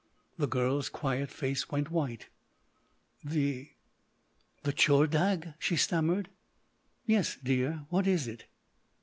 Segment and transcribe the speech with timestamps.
[0.35, 2.29] The girl's quiet face went white.
[3.23, 6.29] "The—the Tchordagh!" she stammered.
[7.05, 7.85] "Yes, dear.
[7.89, 8.45] What is it?"